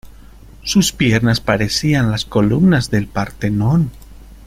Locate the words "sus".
0.63-0.93